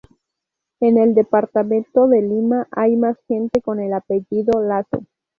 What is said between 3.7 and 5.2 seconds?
el apellido "Lazo"